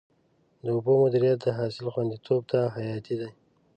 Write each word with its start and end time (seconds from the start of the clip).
د 0.63 0.65
اوبو 0.75 0.93
مدیریت 1.03 1.39
د 1.43 1.47
حاصل 1.57 1.85
خوندیتوب 1.93 2.41
ته 2.51 2.59
حیاتي 2.75 3.15
دی. 3.21 3.29